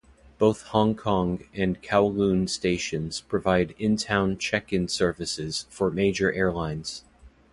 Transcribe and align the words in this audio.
Both 0.39 0.63
Hong 0.69 0.95
Kong 0.95 1.43
and 1.53 1.79
Kowloon 1.83 2.49
stations 2.49 3.21
provide 3.21 3.75
in-town 3.77 4.39
check-in 4.39 4.87
services 4.87 5.67
for 5.69 5.91
major 5.91 6.33
airlines. 6.33 7.03